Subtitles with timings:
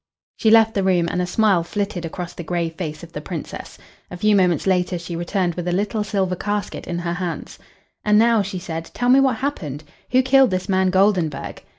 [0.35, 3.77] She left the room, and a smile flitted across the grave face of the Princess.
[4.09, 7.59] A few moments later she returned with a little silver casket in her hands.
[8.03, 9.83] "And now," she said, "tell me what happened.
[10.09, 11.61] Who killed this man Goldenburg?"